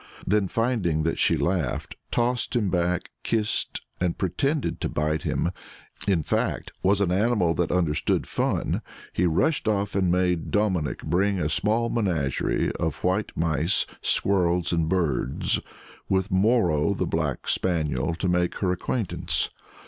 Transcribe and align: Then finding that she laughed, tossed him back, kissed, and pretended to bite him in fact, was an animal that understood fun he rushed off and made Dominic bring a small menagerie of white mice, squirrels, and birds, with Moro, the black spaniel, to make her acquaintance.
Then 0.25 0.47
finding 0.47 1.03
that 1.03 1.19
she 1.19 1.37
laughed, 1.37 1.95
tossed 2.09 2.55
him 2.55 2.71
back, 2.71 3.11
kissed, 3.21 3.81
and 3.99 4.17
pretended 4.17 4.81
to 4.81 4.89
bite 4.89 5.21
him 5.21 5.51
in 6.07 6.23
fact, 6.23 6.71
was 6.81 7.01
an 7.01 7.11
animal 7.11 7.53
that 7.53 7.71
understood 7.71 8.25
fun 8.25 8.81
he 9.13 9.27
rushed 9.27 9.67
off 9.67 9.93
and 9.93 10.11
made 10.11 10.49
Dominic 10.49 11.03
bring 11.03 11.37
a 11.37 11.49
small 11.49 11.87
menagerie 11.89 12.71
of 12.79 13.03
white 13.03 13.31
mice, 13.35 13.85
squirrels, 14.01 14.73
and 14.73 14.89
birds, 14.89 15.59
with 16.09 16.31
Moro, 16.31 16.95
the 16.95 17.05
black 17.05 17.47
spaniel, 17.47 18.15
to 18.15 18.27
make 18.27 18.55
her 18.55 18.71
acquaintance. 18.71 19.51